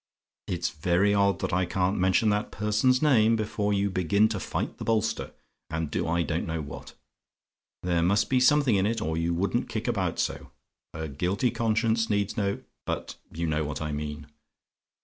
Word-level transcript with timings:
It's 0.47 0.71
very 0.71 1.13
odd 1.13 1.41
that 1.41 1.53
I 1.53 1.67
can't 1.67 1.95
mention 1.95 2.29
that 2.29 2.49
person's 2.51 3.03
name 3.03 3.35
but 3.35 3.59
you 3.67 3.91
begin 3.91 4.27
to 4.29 4.39
fight 4.39 4.79
the 4.79 4.83
bolster, 4.83 5.31
and 5.69 5.91
do 5.91 6.07
I 6.07 6.23
don't 6.23 6.47
know 6.47 6.59
what. 6.59 6.95
There 7.83 8.01
must 8.01 8.27
be 8.27 8.39
something 8.39 8.73
in 8.73 8.87
it, 8.87 8.99
or 8.99 9.15
you 9.15 9.35
wouldn't 9.35 9.69
kick 9.69 9.87
about 9.87 10.17
so. 10.17 10.49
A 10.95 11.07
guilty 11.07 11.51
conscience 11.51 12.09
needs 12.09 12.35
no 12.35 12.63
but 12.87 13.17
you 13.31 13.45
know 13.45 13.63
what 13.63 13.79
I 13.79 13.91
mean. 13.91 14.25